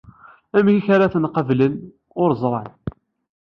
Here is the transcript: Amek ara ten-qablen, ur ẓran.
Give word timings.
Amek 0.57 0.85
ara 0.95 1.11
ten-qablen, 1.13 1.73
ur 2.21 2.29
ẓran. 2.41 2.69